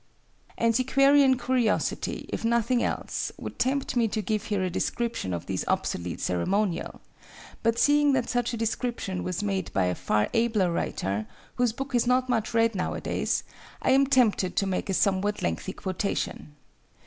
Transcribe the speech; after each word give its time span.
Antiquarian 0.57 1.37
curiosity, 1.37 2.25
if 2.33 2.43
nothing 2.43 2.81
else, 2.81 3.31
would 3.37 3.59
tempt 3.59 3.95
me 3.95 4.07
to 4.07 4.19
give 4.19 4.45
here 4.45 4.63
a 4.63 4.67
description 4.71 5.31
of 5.31 5.45
this 5.45 5.63
obsolete 5.67 6.19
ceremonial; 6.19 7.01
but 7.61 7.77
seeing 7.77 8.13
that 8.13 8.27
such 8.27 8.51
a 8.51 8.57
description 8.57 9.23
was 9.23 9.43
made 9.43 9.71
by 9.73 9.85
a 9.85 9.93
far 9.93 10.27
abler 10.33 10.71
writer, 10.73 11.27
whose 11.53 11.71
book 11.71 11.93
is 11.93 12.07
not 12.07 12.27
much 12.29 12.51
read 12.51 12.73
now 12.73 12.95
a 12.95 12.99
days, 12.99 13.43
I 13.79 13.91
am 13.91 14.07
tempted 14.07 14.55
to 14.55 14.65
make 14.65 14.89
a 14.89 14.95
somewhat 14.95 15.43
lengthy 15.43 15.71
quotation. 15.73 16.55